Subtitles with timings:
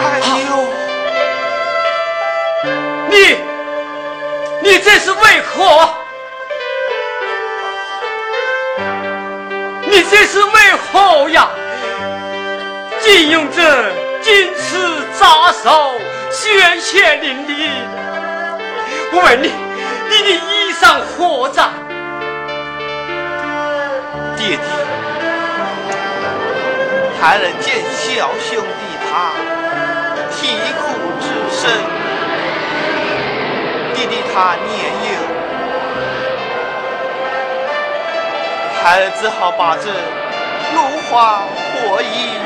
[0.00, 0.52] 哎呦，
[3.08, 3.14] 你，
[4.62, 5.88] 你这是为何？
[9.90, 11.48] 你这是为何呀？
[13.00, 13.90] 竟用这
[14.22, 15.94] 金刺扎手，
[16.30, 17.68] 鲜血淋漓。
[19.10, 19.52] 我问你，
[20.10, 21.68] 你的衣裳何在？
[24.36, 24.58] 爹爹，
[27.20, 28.62] 还能见小兄
[30.48, 30.80] 啼哭
[31.20, 31.68] 之声，
[33.94, 34.72] 弟弟他年
[35.04, 35.06] 幼。
[38.82, 39.84] 孩儿只好把这
[40.74, 41.42] 芦花
[41.74, 42.40] 破衣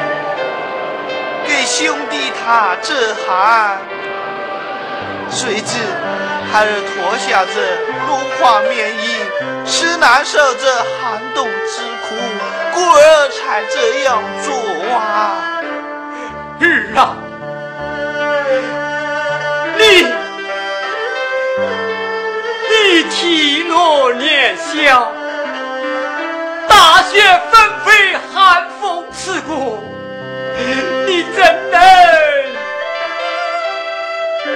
[1.46, 3.78] 给兄弟他遮寒，
[5.30, 5.78] 谁知
[6.50, 7.54] 孩儿脱下这
[8.08, 9.06] 芦花棉衣，
[9.64, 12.16] 实难受这寒冬之苦，
[12.74, 14.52] 故而才这样做
[14.98, 15.62] 啊！
[16.60, 16.64] 儿
[16.96, 17.14] 啊，
[19.78, 20.06] 你
[22.70, 25.12] 你体弱年小。
[26.68, 27.20] 大雪
[27.50, 29.78] 纷飞，寒风刺骨，
[31.06, 31.76] 你怎能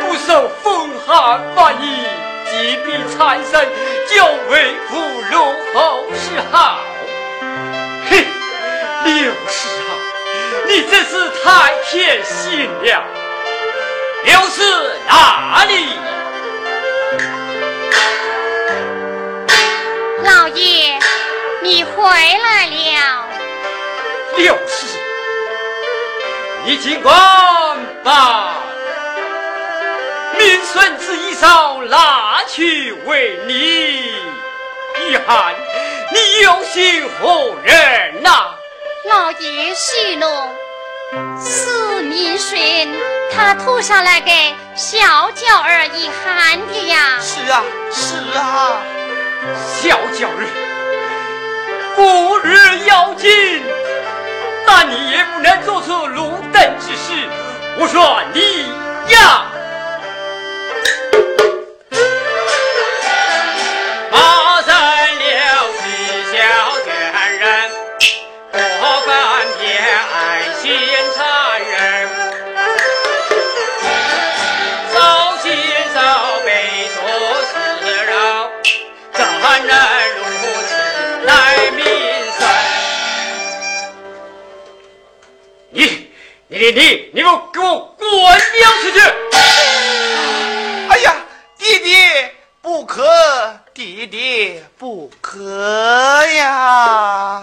[0.00, 2.06] 不受风寒发疫，
[2.50, 3.68] 疾病缠身，
[4.08, 4.98] 就为父
[5.30, 5.34] 如
[5.74, 6.78] 后是好？
[8.08, 8.24] 嘿，
[9.04, 9.90] 六氏啊，
[10.66, 11.12] 你真是
[11.44, 13.04] 太偏心了。
[14.26, 14.60] 六氏
[15.08, 15.98] 哪里？
[20.22, 20.98] 老爷。
[21.62, 23.28] 你回来了，
[24.36, 24.86] 六氏，
[26.64, 27.12] 你尽管
[28.04, 28.54] 把
[30.38, 33.54] 明孙子衣裳拿去为你
[35.08, 35.54] 御寒，
[36.12, 38.54] 你有心何人呐？
[39.08, 40.26] 老爷息怒，
[41.38, 42.58] 四明孙
[43.32, 44.98] 他吐上来给小
[45.30, 47.18] 脚儿一喊的呀。
[47.20, 47.62] 是啊，
[47.92, 48.78] 是啊，
[49.80, 50.46] 小脚儿。
[51.94, 53.30] 不日要紧，
[54.66, 57.28] 但你也不能做出鲁等之事。
[57.78, 58.66] 我说你
[59.12, 59.46] 呀。
[86.58, 88.98] 弟弟你给我给我滚娘出去！
[90.88, 91.14] 哎呀，
[91.58, 91.94] 弟弟
[92.62, 93.04] 不可，
[93.74, 97.42] 弟弟不可呀！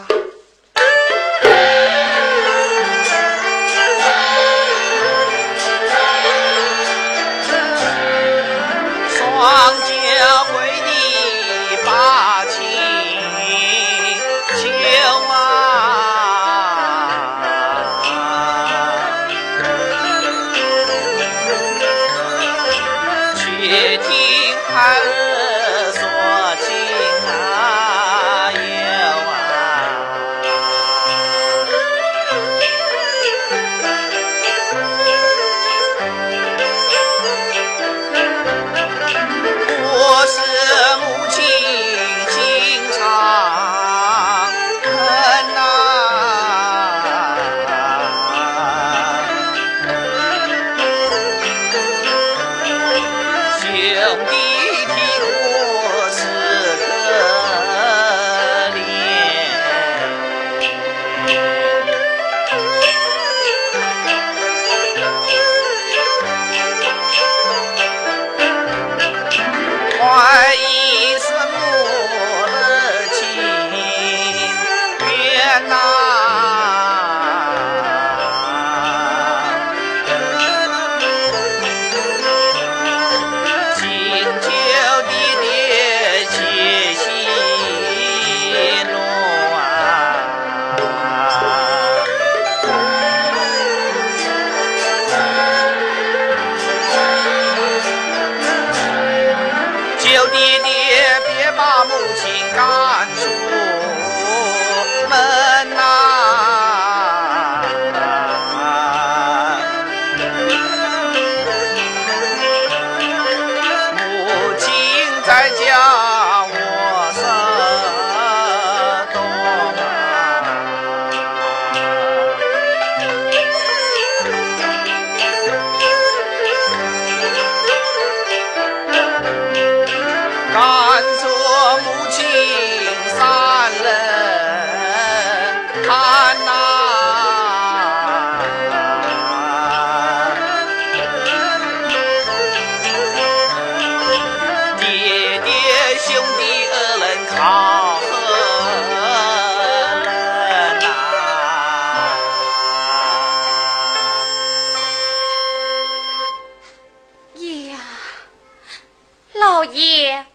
[159.43, 160.25] 老爷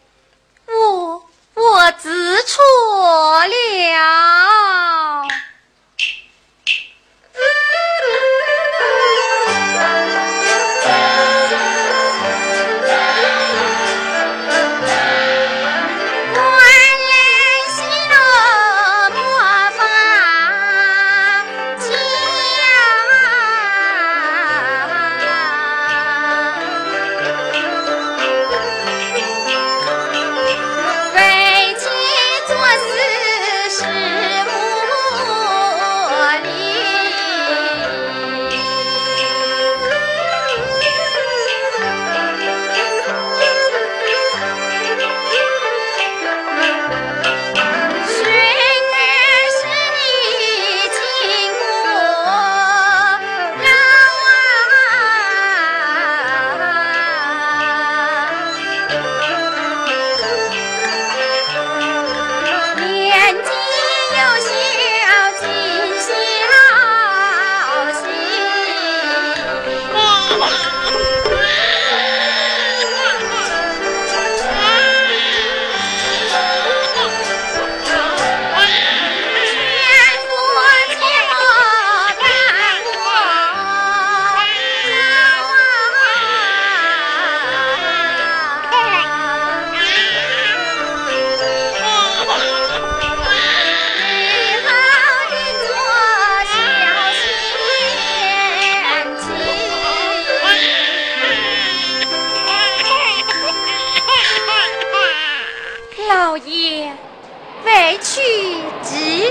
[0.66, 1.22] 我
[1.55, 2.62] 我知错
[3.46, 4.97] 了。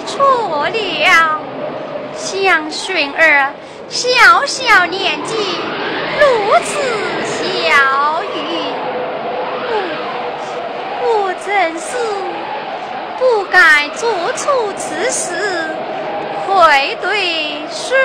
[0.08, 0.72] 错了。
[2.16, 3.54] 想寻儿
[3.88, 5.36] 小小年纪
[6.20, 6.26] 如
[6.66, 6.82] 此
[7.24, 8.36] 小愚，
[9.70, 9.72] 我
[11.04, 11.96] 我真是
[13.20, 15.70] 不该做出此事，
[16.46, 17.96] 愧对顺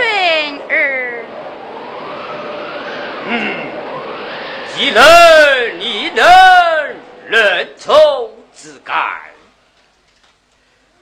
[0.68, 1.24] 儿。
[3.28, 3.56] 嗯，
[4.76, 5.02] 既能
[5.80, 6.24] 你能
[7.28, 8.94] 认错自改，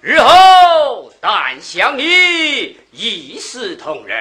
[0.00, 0.30] 日后
[1.23, 4.19] 但想你一视同仁，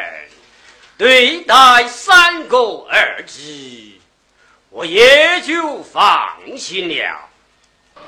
[0.98, 1.56] 对待
[1.88, 2.58] 三个
[2.89, 3.41] 儿子，
[4.70, 7.29] 我也就放心了。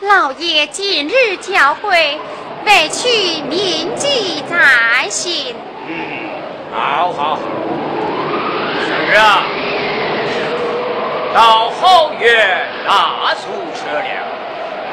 [0.01, 2.17] 老爷今日教诲，
[2.65, 5.55] 委屈铭记在心。
[5.87, 6.29] 嗯，
[6.73, 7.41] 好好好，
[8.85, 9.45] 生日啊！
[11.33, 14.27] 到后院大宿舍了，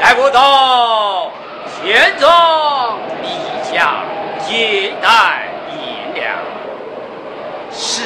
[0.01, 1.33] 来不到
[1.81, 3.29] 县庄李
[3.73, 4.05] 家
[4.47, 6.37] 接待银两。
[7.73, 8.03] 是。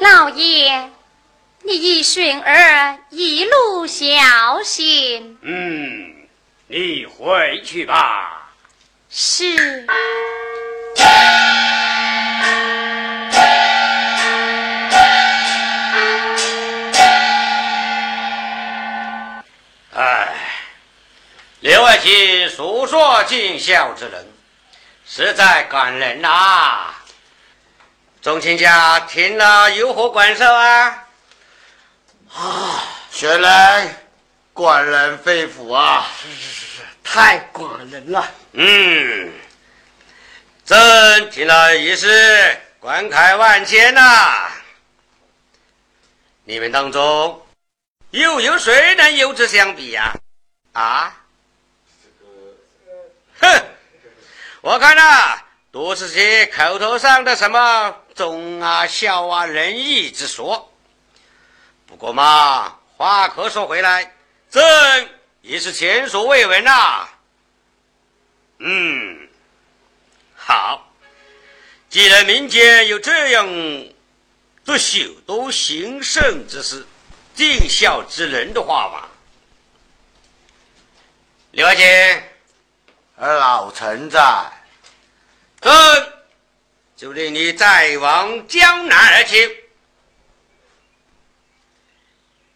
[0.00, 0.90] 老爷，
[1.62, 4.04] 你一顺儿一路小
[4.64, 5.38] 心。
[5.42, 6.26] 嗯，
[6.66, 8.50] 你回去吧。
[9.10, 9.86] 是。
[21.60, 24.26] 刘爱卿诉说尽孝之人，
[25.06, 26.94] 实在感人呐。
[28.22, 31.06] 众卿家听了有何感受啊？
[32.34, 32.82] 啊，
[33.20, 33.94] 原来
[34.54, 36.06] 感人肺腑啊！
[36.22, 38.26] 是是是是，太感人了。
[38.52, 39.30] 嗯，
[40.64, 44.48] 朕听了也是感慨万千呐。
[46.44, 47.46] 你们当中
[48.12, 50.14] 又有谁能有之相比呀、
[50.72, 51.16] 啊？
[53.40, 53.64] 哼，
[54.60, 55.42] 我看呐、
[55.72, 60.72] 都是些口头上的什么忠啊、孝啊、仁义之说。
[61.86, 64.14] 不过嘛，话可说回来，
[64.50, 65.08] 朕
[65.40, 67.08] 也是前所未闻呐、
[68.58, 69.28] 嗯，
[70.36, 70.92] 好，
[71.88, 73.46] 既然民间有这样
[74.64, 76.86] 不朽都行圣之事、
[77.34, 79.08] 尽孝之人的话嘛，
[81.52, 81.84] 刘爱卿，
[83.22, 84.50] 而老臣在，
[85.60, 85.70] 朕
[86.96, 89.64] 就令你再往江南而去。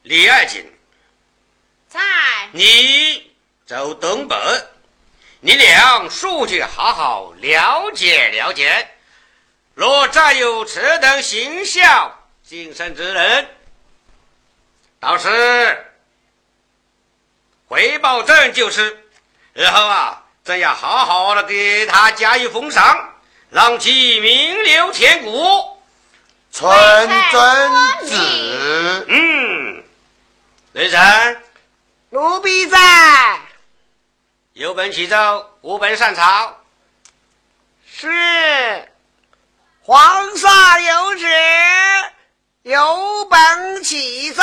[0.05, 0.65] 李爱锦，
[1.87, 2.01] 在。
[2.53, 3.31] 你
[3.67, 4.35] 走东北，
[5.41, 8.89] 你俩速去好好了解了解。
[9.75, 13.49] 若再有此等行孝精神之人，
[14.99, 15.93] 到时
[17.69, 19.03] 回报朕就是。
[19.53, 23.15] 日后啊，朕要好好的给他加以封赏，
[23.49, 25.33] 让其名留千古。
[26.53, 29.07] 纯真子。
[29.09, 29.85] 嗯，
[30.73, 31.43] 雷神。
[32.11, 32.77] 奴婢在。
[34.53, 36.55] 有本启奏，无本上朝。
[37.91, 38.87] 是。
[39.81, 41.27] 皇上有旨，
[42.63, 44.43] 有本启奏，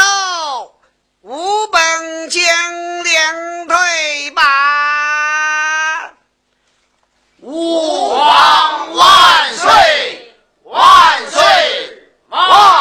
[1.21, 2.41] 无本将
[3.03, 4.80] 领退吧。
[7.51, 9.69] 吾皇万岁！
[10.63, 11.41] 万岁！
[12.29, 12.80] 万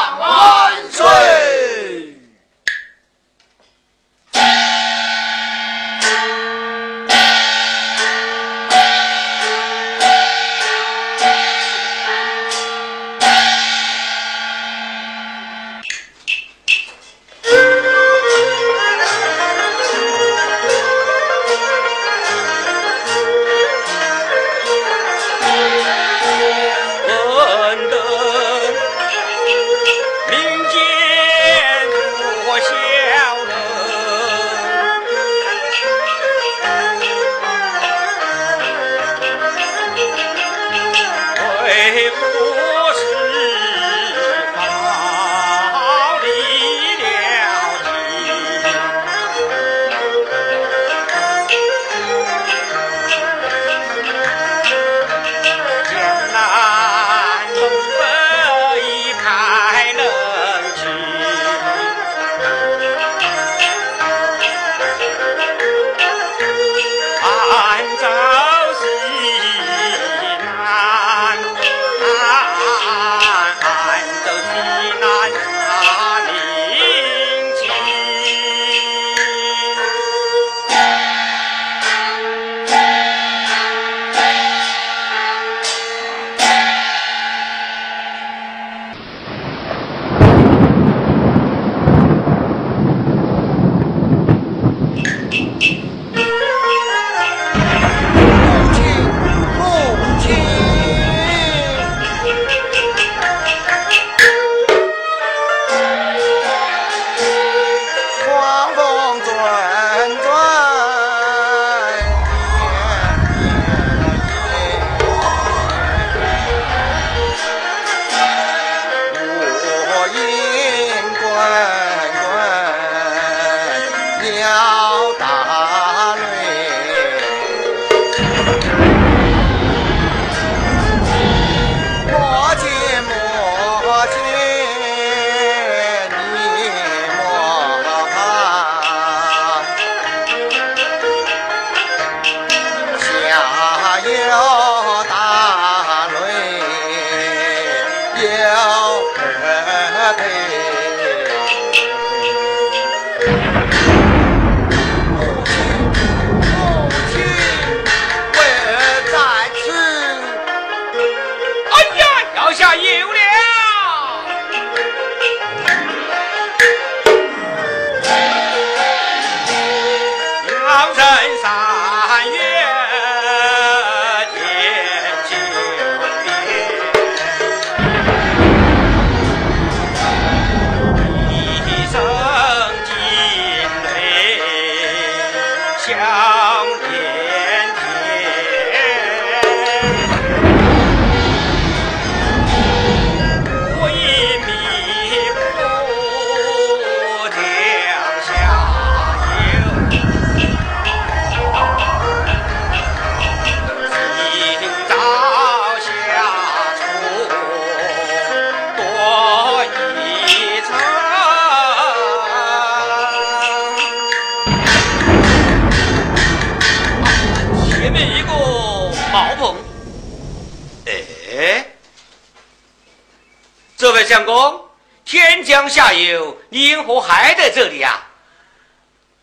[223.81, 224.61] 这位相公，
[225.07, 226.21] 天将下雨，
[226.51, 227.99] 你因何还在这里呀？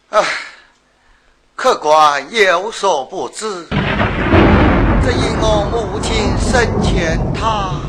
[0.10, 0.26] 啊，
[1.56, 7.87] 客官有所不知，只因我母亲生前他。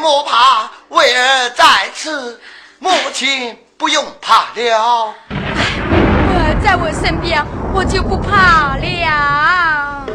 [0.00, 2.40] 莫怕，为儿在此，
[2.78, 5.14] 母亲不用怕了。
[5.28, 10.06] 儿在我身边，我就不怕了。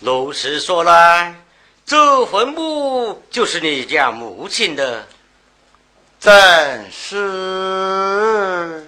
[0.00, 1.34] 如实说来，
[1.84, 5.06] 这坟墓就是你家母亲的，
[6.20, 6.32] 正
[6.90, 8.85] 是。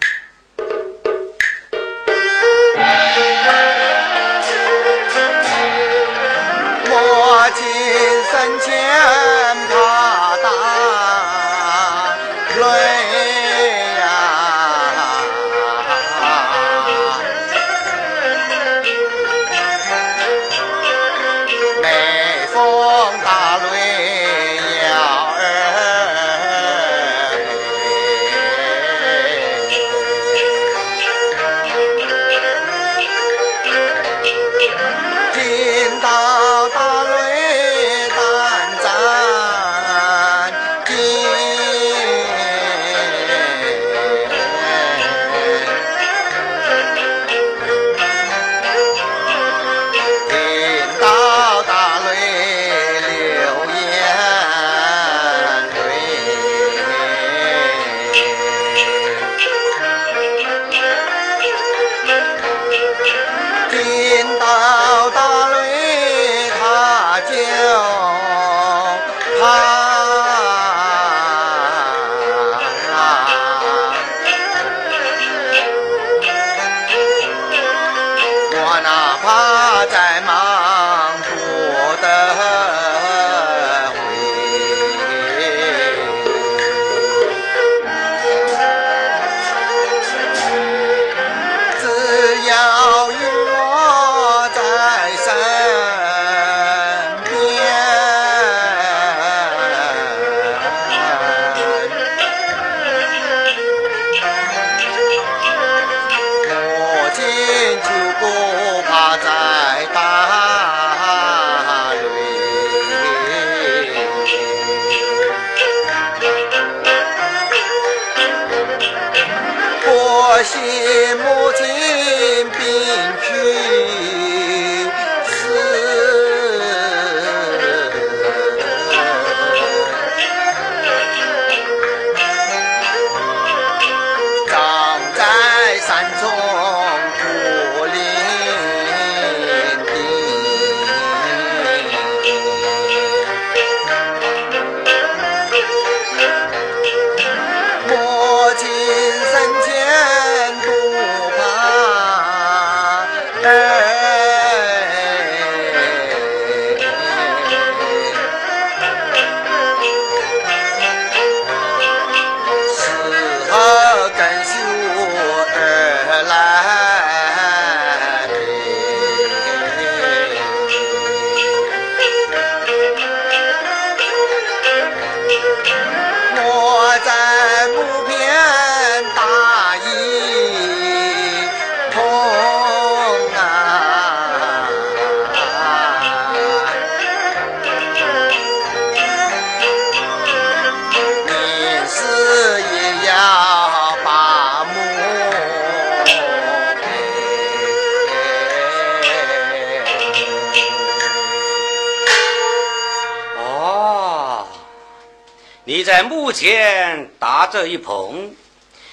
[206.38, 208.32] 前搭着一棚，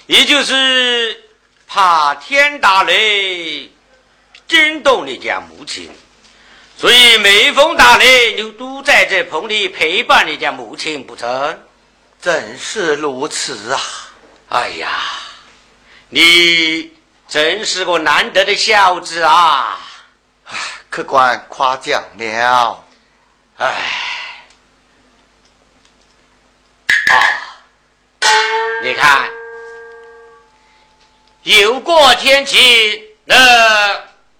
[0.06, 1.24] 也就是
[1.68, 3.70] 怕天打雷
[4.48, 5.88] 惊动你家母亲，
[6.76, 11.56] 所以每逢打雷，你都在这棚里陪伴你家母亲，不成？
[12.20, 13.80] 正是如此啊！
[14.48, 14.90] 哎呀，
[16.08, 16.92] 你
[17.28, 19.78] 真是个难得的孝子啊！
[20.46, 20.58] 唉，
[20.90, 22.84] 客官夸奖了。
[23.58, 23.72] 唉，
[27.10, 27.14] 啊，
[28.82, 29.28] 你看，
[31.42, 33.34] 有过天气，那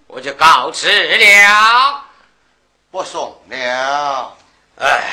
[0.06, 2.04] 我就告辞了。
[2.90, 4.36] 不送了。
[4.78, 5.04] 唉，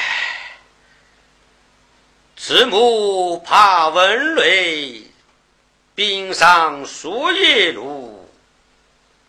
[2.38, 5.04] 慈母怕蚊雷，
[5.96, 8.30] 冰上树叶露，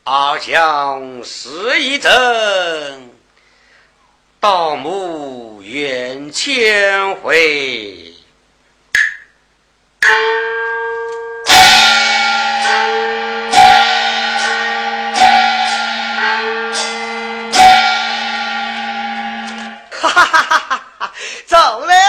[0.04, 3.10] 阿香思一阵。
[4.40, 8.03] 盗墓远千回。
[10.04, 10.10] 哈
[20.10, 21.12] 哈哈哈，
[21.46, 22.03] 走嘞。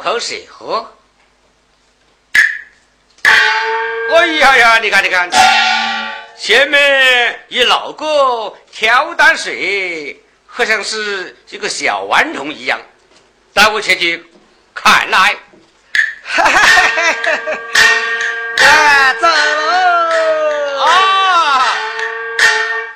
[0.00, 0.90] 口水喝。
[3.22, 5.30] 哎呀呀，你看，你看，
[6.36, 12.80] 前面一老哥挑担水，好像是一个小顽童一样，
[13.54, 14.24] 带我前去
[14.74, 15.36] 看来。
[18.62, 19.26] 哎，走
[20.84, 21.76] 啊！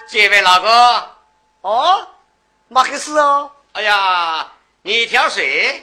[0.08, 1.10] 这位老哥。
[1.62, 2.08] 哦，
[2.68, 3.50] 马克思哦！
[3.72, 4.46] 哎呀，
[4.82, 5.82] 你挑水？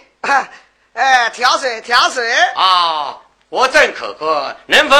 [0.93, 2.29] 哎，挑水，挑水！
[2.55, 3.17] 啊，
[3.49, 4.95] 我正渴渴，能否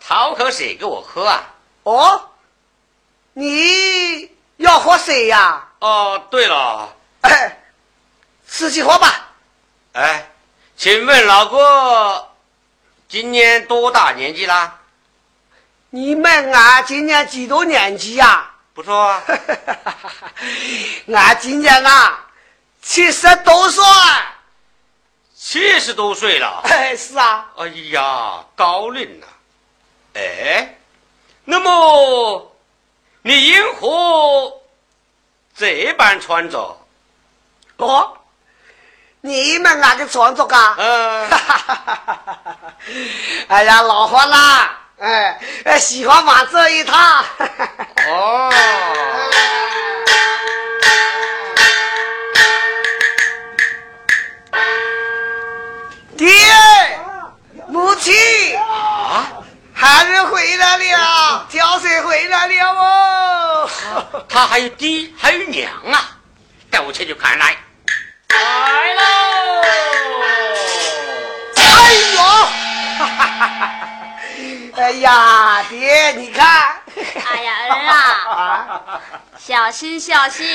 [0.00, 1.42] 讨口水给我喝啊？
[1.82, 2.28] 哦，
[3.32, 5.66] 你要喝水呀？
[5.80, 6.88] 哦，对了，
[7.22, 7.58] 哎，
[8.46, 9.28] 自己喝吧。
[9.92, 10.28] 哎，
[10.76, 12.28] 请问老哥，
[13.08, 14.78] 今年多大年纪啦？
[15.90, 18.50] 你们啊，今年几多年纪呀？
[18.72, 19.22] 不错啊，
[21.12, 22.24] 俺今年啊
[22.82, 23.84] 七十多岁，
[25.46, 26.62] 七十多岁了。
[26.64, 27.46] 哎，是啊。
[27.58, 29.26] 哎呀，高龄了。
[30.14, 30.74] 哎，
[31.44, 32.50] 那么
[33.20, 34.50] 你因何
[35.54, 36.74] 这般穿着？
[37.76, 38.16] 哦，
[39.20, 40.76] 你们那个穿着啊？
[40.78, 41.30] 嗯。
[43.48, 44.80] 哎呀，老花啦。
[44.98, 46.96] 哎哎，喜欢玩这一套。
[48.08, 48.50] 哦。
[56.16, 56.28] 爹，
[57.68, 58.14] 母亲，
[58.58, 59.26] 啊，
[59.72, 63.68] 孩子回来了，挑水回来了哦。
[64.28, 66.16] 他还有爹，还有娘啊！
[66.70, 67.56] 带我去去看来。
[68.28, 69.02] 来喽！
[71.56, 72.22] 哎呦！
[72.98, 73.70] 哈哈哈哈
[74.76, 76.76] 哎呀，爹，你看。
[77.32, 79.00] 哎呀，儿啊，
[79.38, 80.46] 小心小心，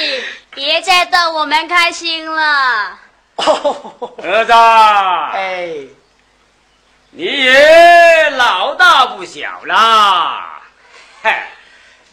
[0.52, 2.98] 别再逗我们开心了。
[4.24, 4.52] 儿子，
[5.34, 5.74] 哎，
[7.12, 10.62] 你也老大不小啦，
[11.24, 11.48] 嗨，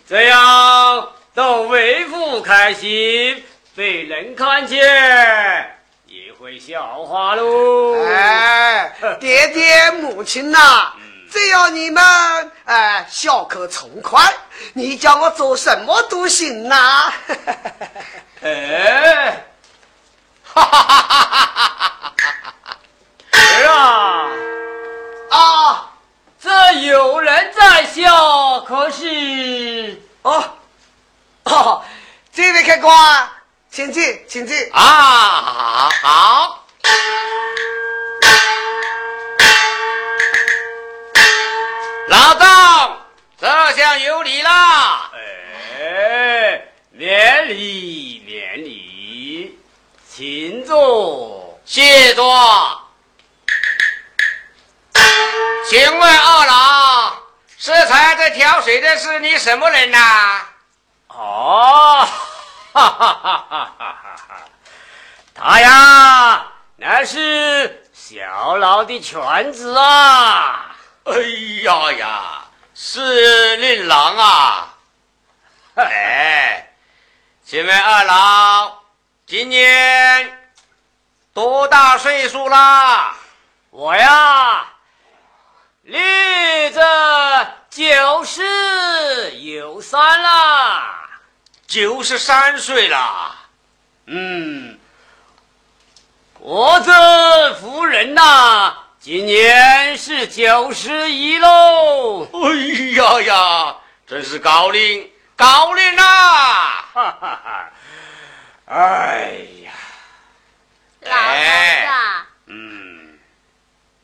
[0.09, 4.79] 这样逗为父开心，被人看见
[6.07, 8.05] 也会笑话喽。
[8.07, 10.93] 哎，爹爹母亲呐。
[11.29, 12.03] 只要你们
[12.65, 14.33] 哎笑口从宽，
[14.73, 17.13] 你叫我做什么都行呐！
[18.43, 19.45] 哎，
[20.57, 22.79] 哈哈哈！
[23.33, 24.29] 儿啊
[25.31, 25.91] 啊，
[26.41, 30.43] 这有人在笑，可是哦
[31.45, 31.85] 哦，
[32.33, 33.29] 这位客官，
[33.71, 36.65] 请进，请进啊，好。
[42.09, 42.99] 老张，
[43.39, 45.11] 这下有礼啦！
[45.13, 48.96] 哎，免礼免礼，
[50.17, 52.81] 请坐，谢坐。
[55.69, 57.17] 请问二老，
[57.59, 60.47] 适才这挑水的是你什么人呐？
[61.09, 62.09] 哦，
[62.73, 64.39] 哈哈哈哈哈哈！
[65.35, 70.75] 他呀，那是小老的犬子啊。
[71.05, 71.13] 哎
[71.63, 74.75] 呀呀，是令郎啊！
[75.75, 76.73] 哎，
[77.45, 78.79] 请问二老
[79.27, 80.39] 今年
[81.35, 83.13] 多大岁数啦？
[83.71, 84.65] 我呀，
[85.83, 91.09] 立着九十有三啦，
[91.67, 93.35] 九十三岁啦。
[94.05, 94.79] 嗯，
[96.39, 98.77] 我这夫人呐。
[99.01, 102.29] 今年是九十一喽！
[102.33, 102.55] 哎
[102.97, 106.03] 呀呀，真是高龄高龄呐！
[106.95, 107.71] 哈哈哈！
[108.67, 109.73] 哎呀，
[111.03, 111.41] 老头
[111.87, 113.19] 子，嗯，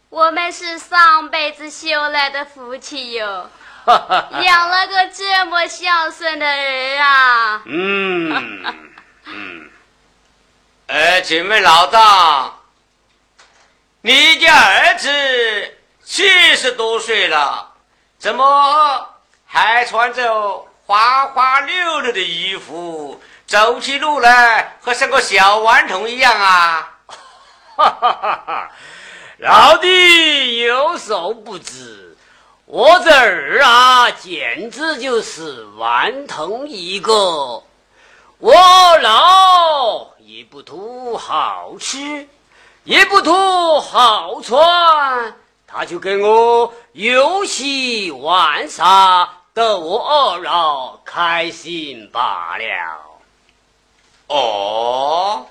[0.09, 3.51] 我们是上辈子修来的福气哟，
[3.87, 7.63] 养了个这么孝顺的儿啊！
[7.67, 8.93] 嗯。
[9.25, 9.71] 嗯，
[10.87, 12.53] 哎，请问老大。
[14.01, 15.09] 你家儿子
[16.05, 17.73] 七十多岁了，
[18.19, 19.09] 怎么
[19.47, 26.91] 还穿着花花溜溜的衣服，走起路来和像个小顽童一样啊？
[27.77, 28.71] 哈哈哈哈！
[29.37, 32.17] 老弟有所不知，
[32.65, 37.63] 我这儿啊，简直就是顽童一个。
[38.39, 38.55] 我
[39.03, 42.27] 老也不图好吃。
[42.85, 45.35] 也不图好穿，
[45.67, 53.12] 他就跟我游戏玩耍，逗我二老开心罢了。
[54.33, 55.47] 哦，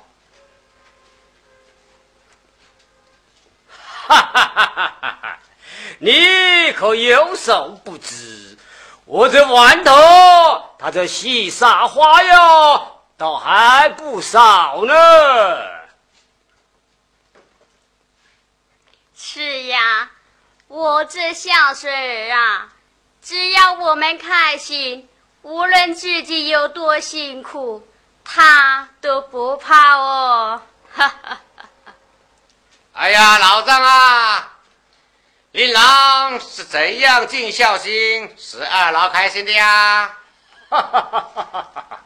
[4.08, 5.39] 哈哈哈哈哈哈！
[6.00, 8.58] 你可有所不知，
[9.06, 9.94] 我这顽童，
[10.80, 14.94] 他这戏耍花样倒还不少呢。
[19.15, 20.10] 是呀，
[20.67, 22.67] 我这孝顺儿啊，
[23.22, 25.08] 只要我们开心，
[25.44, 27.88] 无论自己有多辛苦，
[28.23, 30.62] 他都不怕哦。
[30.93, 31.93] 哈哈哈！
[32.93, 34.51] 哎呀，老张啊，
[35.51, 40.17] 令郎是怎样尽孝心，使二老开心的呀？
[40.69, 41.99] 哈哈哈！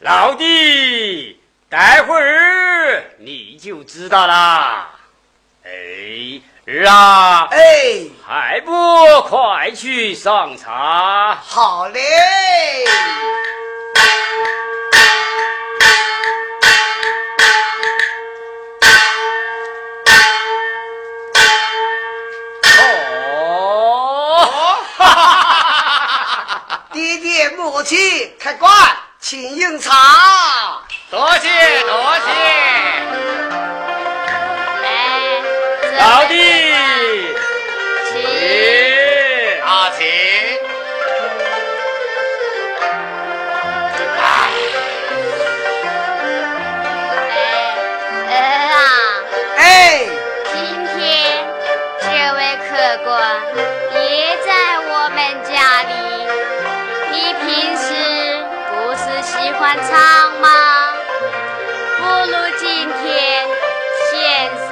[0.00, 4.90] 老弟，待会儿你就知道啦。
[5.64, 5.70] 哎，
[6.66, 7.48] 儿啊！
[7.50, 11.34] 哎，还不快去上茶？
[11.34, 12.00] 好嘞！
[27.50, 27.98] 母亲
[28.38, 28.72] 开馆，
[29.20, 30.82] 请饮茶。
[31.10, 31.48] 多谢
[31.82, 32.30] 多谢。
[35.98, 36.34] 老弟，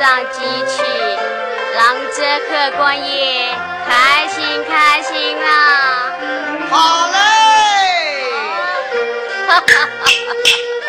[0.02, 0.82] 上几曲，
[1.76, 3.54] 让这客官也
[3.88, 6.12] 开心开心啊！
[6.68, 7.14] 好嘞。
[9.46, 10.81] 哈哈哈哈哈。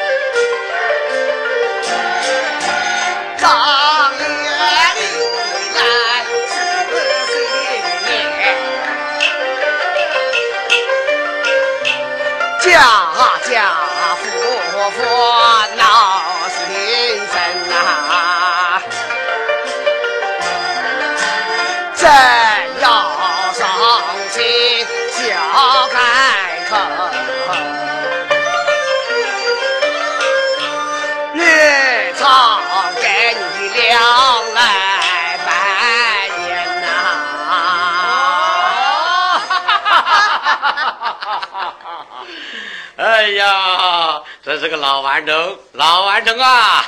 [43.24, 46.84] 哎呀，这是个老顽童，老顽童啊！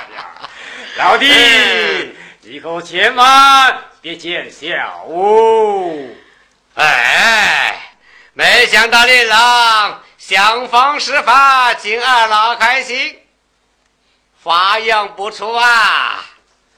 [0.96, 1.26] 老弟，
[2.40, 5.92] 以后千万别见笑哦。
[6.76, 7.92] 哎，
[8.32, 13.18] 没想到你郎想方设法请二老开心，
[14.42, 16.24] 花样不错啊。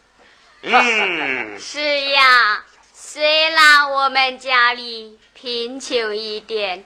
[0.62, 6.84] 嗯，是呀，虽然我们家里贫穷一点。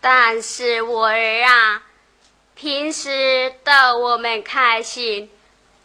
[0.00, 1.82] 但是我儿啊，
[2.54, 5.30] 平时逗我们开心，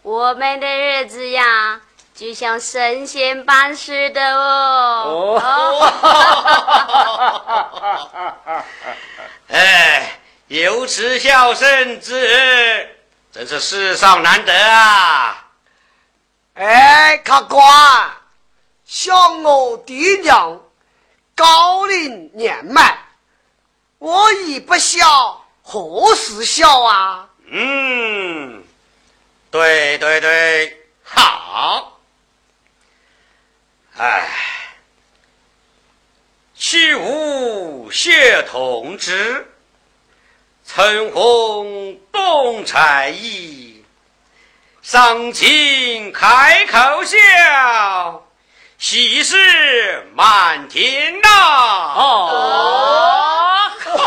[0.01, 1.81] 我们的日子呀，
[2.13, 5.41] 就像神仙般似的哦。
[5.43, 5.81] 哦，
[9.49, 12.87] 哎，有此孝顺之儿，
[13.31, 15.47] 真是世上难得啊！
[16.53, 18.11] 哎，客官，
[18.85, 20.59] 像我爹娘
[21.35, 22.95] 高龄年迈。
[24.03, 27.29] 我已不孝，何时孝啊？
[27.49, 28.61] 嗯，
[29.49, 32.01] 对对对，好。
[33.97, 34.27] 哎，
[36.53, 39.47] 去无血同之，
[40.67, 43.85] 春红动彩衣，
[44.81, 48.27] 伤情开口笑，
[48.77, 51.29] 喜事满天呐！
[51.95, 53.12] 哦。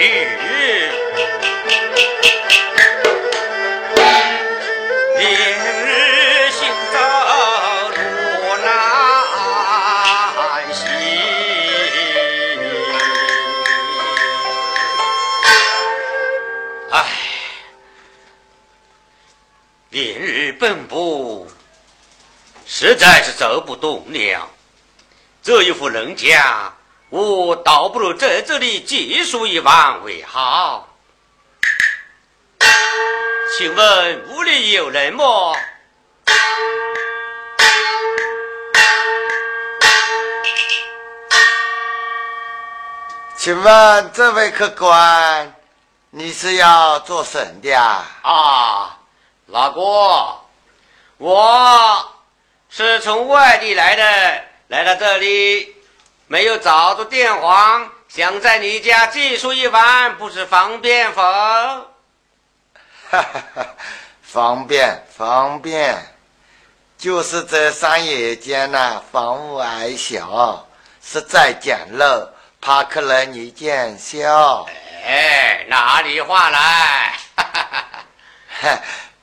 [0.00, 0.04] 雨，
[5.16, 5.26] 明
[5.86, 6.98] 日行走
[7.90, 7.96] 路
[8.64, 8.68] 难
[10.72, 10.78] 行。
[16.92, 16.94] 哎，
[19.90, 21.44] 明日奔波，
[22.64, 24.48] 实在是走不动了。
[25.42, 26.72] 这一户人家。
[27.10, 30.88] 我倒不如在这里借宿一晚为好。
[33.56, 35.56] 请问屋里有人么？
[43.36, 45.54] 请问这位客官，
[46.10, 48.98] 你是要做什么的啊，
[49.46, 50.38] 老哥，
[51.16, 52.14] 我。
[52.70, 55.74] 是从外地来的，来到这里
[56.28, 61.22] 没有找着电话，想在你家寄宿一晚，不知方便否？
[61.22, 61.88] 哈
[63.10, 63.22] 哈
[63.54, 63.66] 哈，
[64.22, 65.96] 方便方便，
[66.98, 70.66] 就是这山野间呐，房屋矮小，
[71.02, 72.28] 实在简陋，
[72.60, 74.66] 怕客人你见笑。
[75.06, 77.14] 哎，哪里话来？
[77.36, 77.84] 哈哈
[78.60, 78.78] 哈，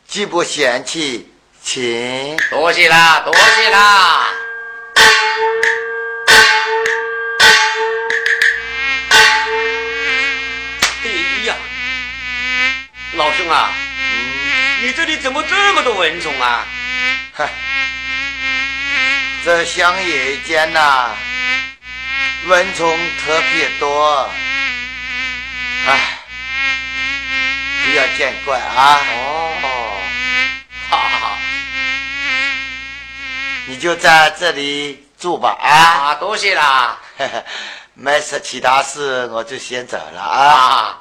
[0.08, 1.32] 既不嫌弃。
[1.62, 4.28] 请多谢啦，多谢啦！
[13.38, 13.70] 兄啊，
[14.82, 16.66] 你这里怎么这么多蚊虫啊？
[17.34, 17.48] 哼，
[19.44, 21.10] 这乡野间呐，
[22.48, 24.30] 蚊虫特别多。
[25.88, 26.00] 哎，
[27.84, 29.00] 不要见怪啊。
[29.64, 29.98] 哦，
[30.90, 31.38] 哈哈哈，
[33.68, 35.70] 你就在这里住吧啊。
[35.70, 36.98] 啊，多谢啦。
[37.98, 40.40] 没事，其他事我就先走了啊。
[40.48, 40.98] 啊，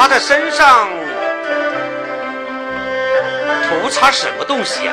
[0.00, 0.88] 他的身上
[3.68, 4.92] 涂擦什么东西呀、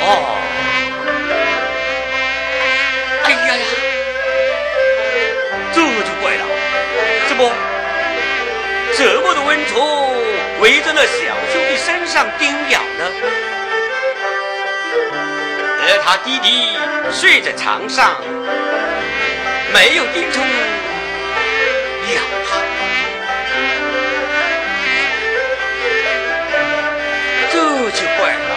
[0.00, 0.36] 哦，
[3.22, 3.64] 哎呀呀，
[5.72, 6.44] 这就怪了，
[7.28, 7.48] 怎么
[8.98, 10.12] 这么多蚊虫
[10.58, 13.53] 围着那小兄弟身上叮咬呢？
[16.06, 16.76] 他弟弟
[17.10, 18.20] 睡在床上，
[19.72, 20.44] 没有叮虫
[22.14, 22.60] 咬他，
[27.50, 27.58] 这
[27.90, 28.52] 就怪了。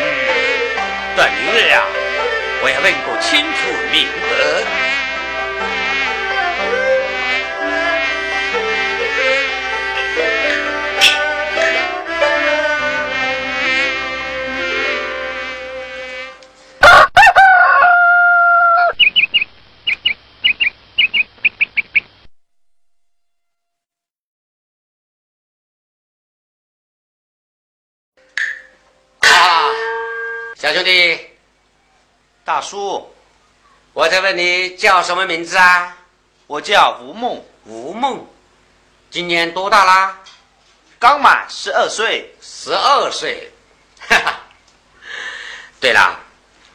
[0.00, 0.02] 嗯
[1.16, 1.84] 但明日啊，
[2.62, 3.58] 我要问个清楚
[3.92, 4.63] 明白。
[32.44, 33.10] 大叔，
[33.94, 35.96] 我在问你叫什么名字啊？
[36.46, 38.26] 我叫吴梦，吴梦，
[39.10, 40.20] 今年多大啦？
[40.98, 42.36] 刚满十二岁。
[42.42, 43.50] 十二岁。
[43.98, 44.40] 哈哈。
[45.80, 46.20] 对了，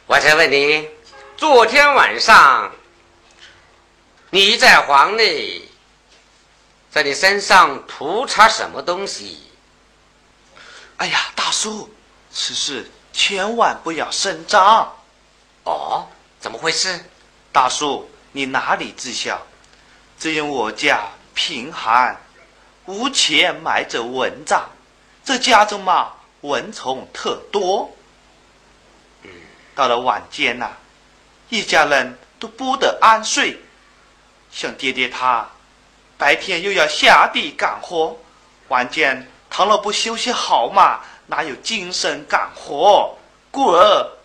[0.06, 0.88] 我在问你，
[1.36, 2.72] 昨天晚上
[4.30, 5.62] 你在房内，
[6.90, 9.48] 在你身上涂擦什么东西？
[10.96, 11.88] 哎呀，大叔，
[12.32, 14.96] 此事千万不要声张。
[15.64, 16.06] 哦，
[16.38, 17.04] 怎么回事？
[17.52, 19.40] 大叔，你哪里知晓？
[20.18, 21.00] 只因我家
[21.34, 22.16] 贫寒，
[22.86, 24.68] 无钱买这蚊帐，
[25.24, 27.90] 这家中嘛蚊虫特多。
[29.74, 30.70] 到了晚间呐、
[31.48, 33.58] 一家人都不得安睡。
[34.50, 35.48] 像爹爹他，
[36.18, 38.16] 白天又要下地干活，
[38.68, 43.16] 晚间倘若不休息好嘛，哪有精神干活？
[43.50, 44.19] 故而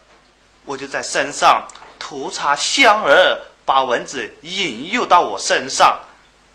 [0.65, 1.65] 我就在身上
[1.97, 5.99] 涂擦香儿，把蚊子引诱到我身上，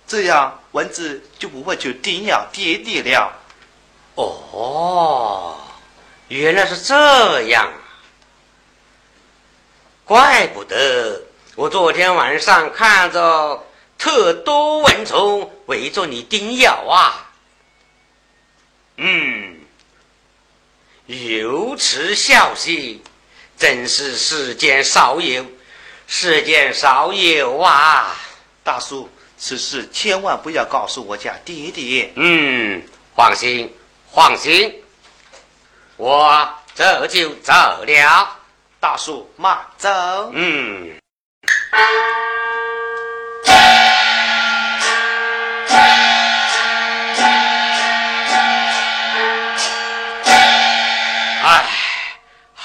[0.07, 3.33] 这样蚊子就不会去叮咬爹爹了。
[4.17, 5.57] 哦，
[6.29, 7.79] 原来是这样啊！
[10.05, 11.23] 怪不得
[11.55, 13.65] 我昨天晚上看着
[13.97, 17.31] 特多蚊虫围着你叮咬啊。
[18.97, 19.61] 嗯，
[21.07, 23.03] 由此消息，
[23.61, 25.45] 真是世间少有，
[26.07, 28.17] 世间少有啊！
[28.65, 29.07] 大叔，
[29.37, 32.11] 此事千万不要告诉我家爹爹。
[32.17, 32.83] 嗯，
[33.15, 33.71] 放心，
[34.15, 34.75] 放心，
[35.99, 38.39] 我这就走了。
[38.81, 39.91] 大叔，慢走。
[40.33, 40.97] 嗯，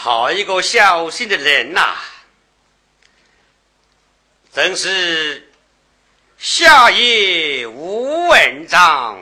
[0.05, 1.95] 好一个孝心的人呐、
[4.53, 5.51] 真是
[6.37, 9.17] 夏夜无蚊帐，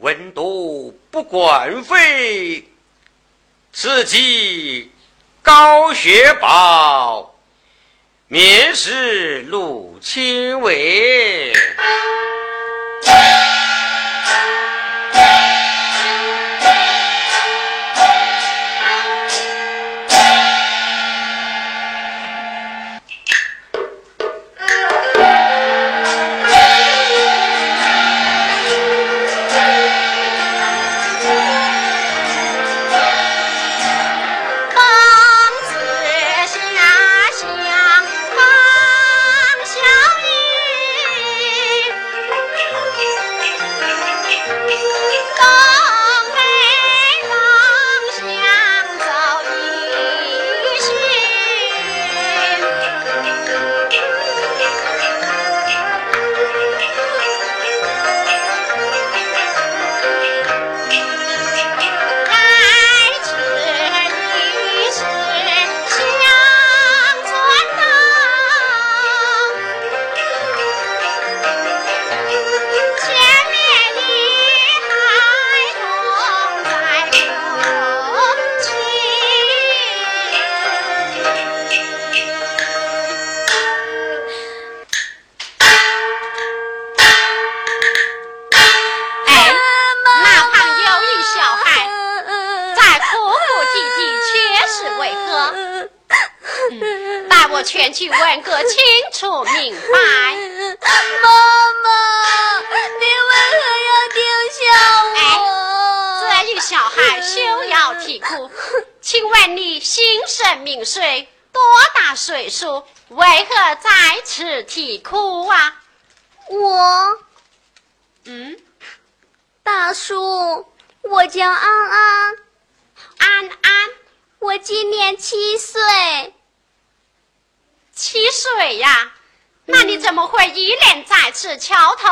[0.00, 2.68] 蚊多不管肺，
[3.72, 4.92] 此即
[5.40, 7.34] 高血宝，
[8.28, 11.54] 免是入侵尾。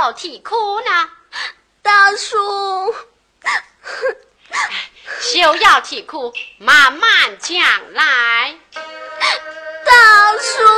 [0.02, 1.10] 要啼哭呢？
[1.80, 2.92] 大叔。
[5.20, 7.56] 休要啼哭慢慢讲
[7.92, 8.56] 来。
[9.84, 10.71] 大叔。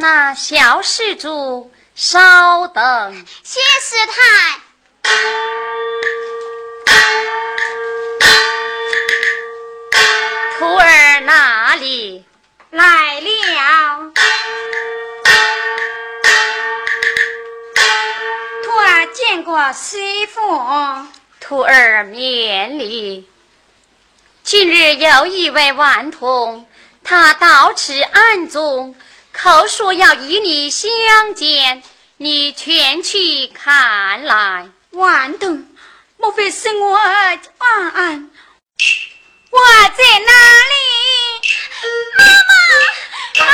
[0.00, 3.26] 那小施主稍等。
[3.42, 4.58] 谢师太。
[10.58, 12.24] 徒儿哪里
[12.70, 14.10] 来了？
[18.64, 19.98] 徒儿见过师
[20.32, 20.40] 傅。
[21.40, 23.28] 徒儿免礼。
[24.42, 26.66] 今日有一位顽童，
[27.04, 28.94] 他到此暗中，
[29.32, 31.82] 口说要与你相见，
[32.16, 34.68] 你前去看来。
[34.90, 35.66] 顽童，
[36.16, 38.30] 莫非是我儿安安？
[39.50, 39.58] 我
[39.96, 40.32] 在哪
[40.70, 40.74] 里？
[42.18, 43.50] 妈妈，妈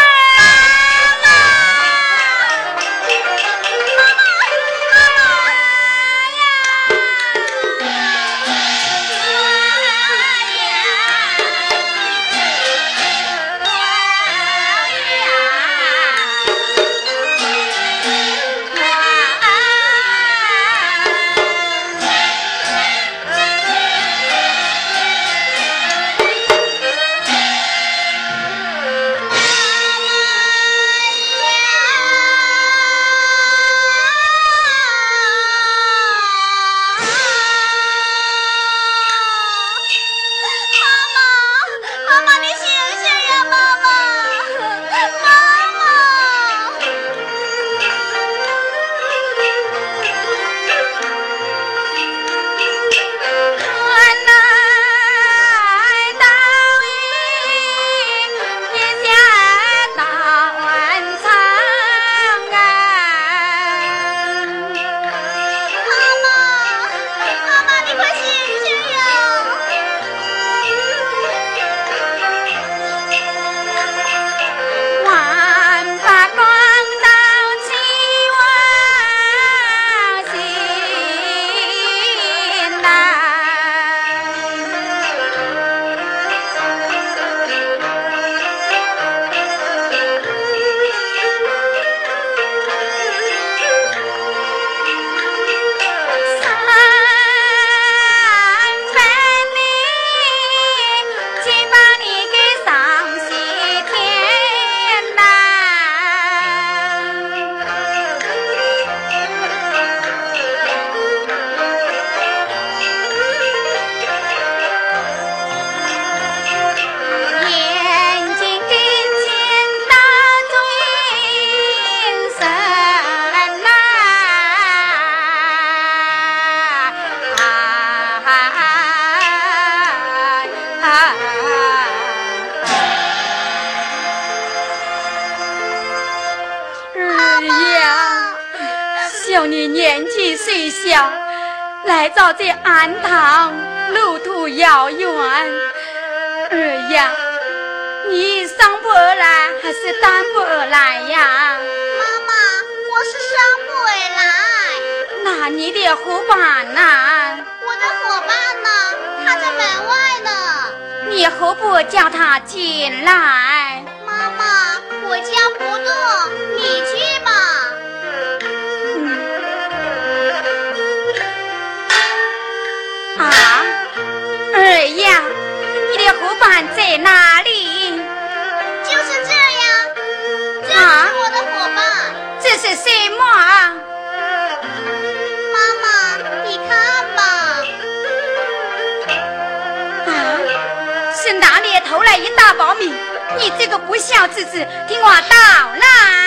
[191.27, 192.95] 是哪里偷来一大包米？
[193.37, 196.26] 你这个不孝之子，听我道来。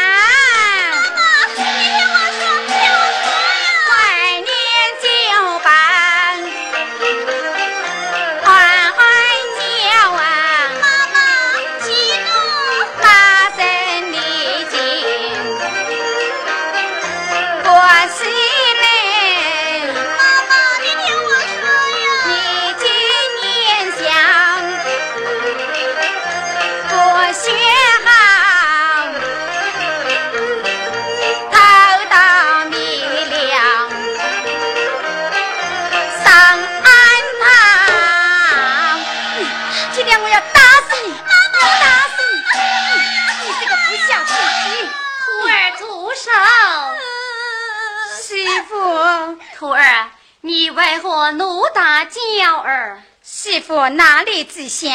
[53.69, 54.89] 媳妇哪里知晓，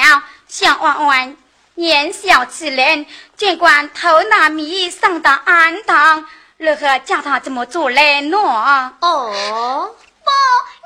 [0.49, 1.37] 小婉婉
[1.75, 3.07] 年小气人，
[3.37, 8.37] 尽管偷拿米上到安堂，如何叫他这么做来呢？
[8.37, 9.95] 哦，
[10.25, 10.31] 不，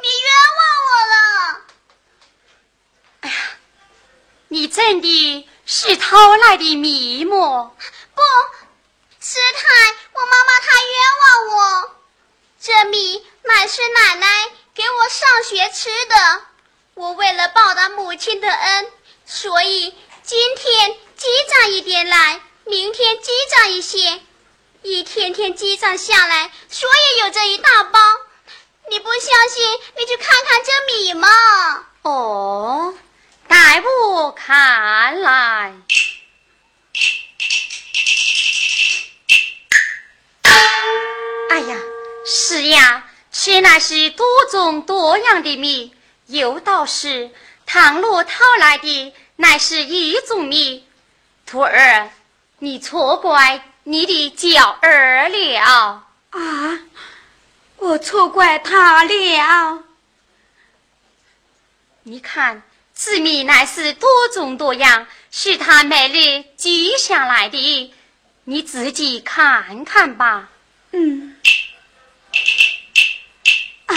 [0.02, 1.60] 你冤枉我了。
[3.22, 3.36] 哎呀，
[4.48, 7.70] 你真的是偷来的米吗？
[8.14, 8.22] 不，
[9.18, 11.90] 师太，我妈妈她冤枉我。
[12.60, 14.26] 这米乃是奶奶
[14.74, 16.47] 给我上学吃的。
[16.98, 18.86] 我为了报答母亲的恩，
[19.24, 19.94] 所以
[20.24, 24.20] 今天积攒一点来，明天积攒一些，
[24.82, 28.00] 一天天积攒下来，所以有这一大包。
[28.90, 31.28] 你不相信，你去看看这米嘛。
[32.02, 32.92] 哦，
[33.46, 33.80] 待
[34.10, 35.74] 我看来。
[41.48, 41.78] 哎呀，
[42.26, 45.94] 是呀，吃那是多种多样的米。
[46.28, 47.30] 有道是，
[47.64, 50.86] 唐罗讨来的乃是一种米。
[51.46, 52.10] 徒儿，
[52.58, 56.80] 你错怪你的娇儿了啊！
[57.76, 59.82] 我错怪他了。
[62.02, 62.62] 你看，
[62.92, 67.94] 此米乃是多种多样，是他每日积下来的，
[68.44, 70.50] 你自己看看吧。
[70.92, 71.36] 嗯。
[73.86, 73.94] 啊，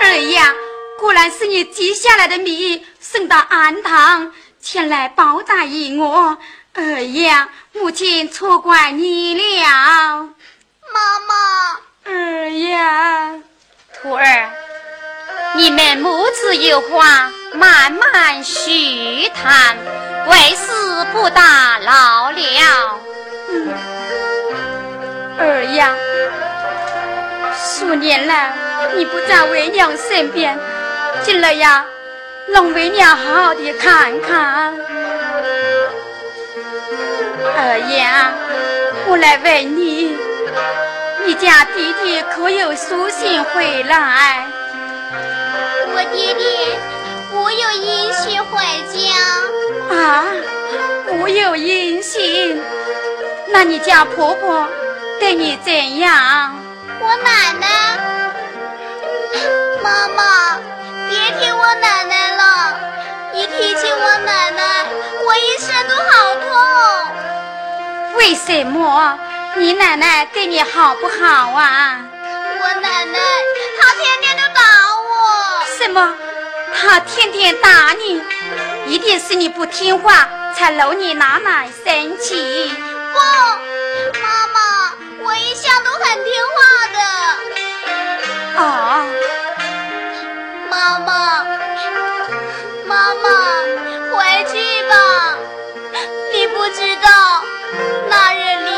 [0.00, 0.54] 儿呀！
[1.00, 4.30] 果然是你积下来的米，送到庵堂
[4.60, 6.36] 前来报答于我。
[6.74, 10.28] 儿呀，母亲错怪你了。
[10.92, 13.32] 妈妈，儿呀，
[13.94, 14.50] 徒儿，
[15.56, 19.78] 你们母子有话慢慢叙谈，
[20.28, 20.70] 为师
[21.14, 23.00] 不打扰了。
[23.48, 23.72] 嗯，
[25.38, 25.96] 儿呀，
[27.56, 28.52] 数年来，
[28.96, 30.58] 你不在为娘身边。
[31.22, 31.84] 进来呀，
[32.48, 34.74] 让为娘好好的看看。
[37.56, 38.06] 二爷，
[39.06, 40.16] 我来问你，
[41.24, 44.46] 你家弟弟可有书信回来？
[45.92, 46.42] 我弟弟
[47.34, 48.98] 没有音信回家。
[49.94, 50.24] 啊，
[51.12, 52.62] 没有音信？
[53.48, 54.66] 那你家婆婆
[55.18, 56.54] 对你怎样？
[57.00, 57.66] 我奶奶，
[59.82, 60.58] 妈妈。
[61.10, 62.78] 别提我奶奶了，
[63.34, 64.86] 一提起我奶奶，
[65.26, 66.48] 我一身都好痛。
[68.14, 69.18] 为什么？
[69.56, 71.98] 你奶奶对你好不好啊？
[72.60, 73.18] 我奶奶
[73.80, 74.62] 她天天都打
[74.94, 75.64] 我。
[75.76, 76.14] 什么？
[76.80, 78.22] 她天天打你？
[78.86, 82.72] 一定是你不听话，才惹你奶奶生气。
[83.12, 83.18] 不，
[84.20, 84.92] 妈妈，
[85.24, 86.60] 我一向都很听话
[86.94, 87.00] 的。
[88.62, 89.04] 啊。
[96.74, 97.42] 知道，
[98.08, 98.70] 那日里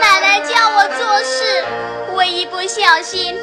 [0.00, 1.64] 奶奶叫我做事，
[2.12, 3.38] 我一不小心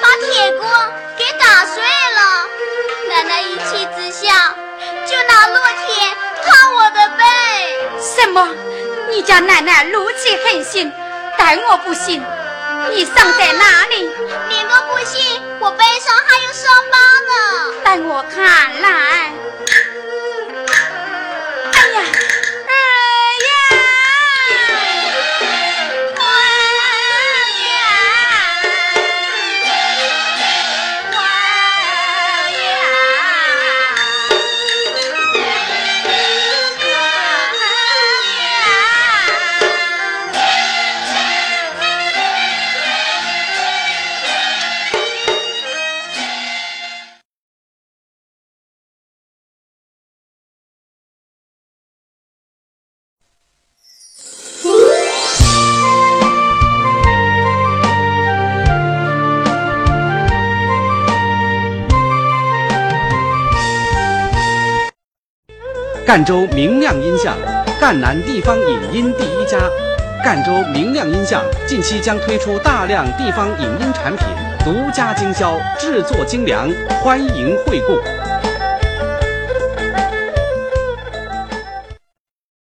[0.00, 0.68] 把铁锅
[1.16, 2.46] 给打碎了。
[3.08, 4.54] 奶奶一气之下
[5.06, 7.24] 就拿烙铁烫我的背。
[8.00, 8.48] 什么？
[9.10, 10.92] 你家奶奶如此狠心，
[11.36, 12.22] 但我不信。
[12.90, 14.10] 你伤在哪里？
[14.48, 16.96] 你若不信，我背上还有伤疤
[17.30, 17.74] 呢。
[17.84, 19.32] 带我看来。
[66.06, 67.34] 赣州明亮音像，
[67.80, 69.58] 赣南地方影音第一家。
[70.22, 74.26] 赣州明亮音像近期将推出大量地方影音产品，
[74.62, 76.70] 独家经销，制作精良，
[77.02, 78.23] 欢迎惠顾。